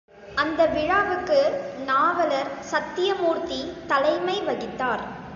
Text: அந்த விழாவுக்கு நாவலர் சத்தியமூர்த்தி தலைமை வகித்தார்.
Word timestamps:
அந்த 0.35 0.65
விழாவுக்கு 0.65 1.39
நாவலர் 1.85 2.49
சத்தியமூர்த்தி 2.61 3.59
தலைமை 3.87 4.41
வகித்தார். 4.41 5.03